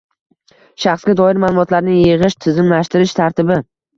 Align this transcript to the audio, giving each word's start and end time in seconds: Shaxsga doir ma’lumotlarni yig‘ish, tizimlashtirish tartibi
Shaxsga 0.85 1.13
doir 1.19 1.41
ma’lumotlarni 1.43 1.99
yig‘ish, 1.99 2.39
tizimlashtirish 2.45 3.13
tartibi 3.21 3.59